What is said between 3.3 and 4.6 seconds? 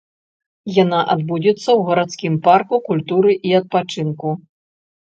і адпачынку.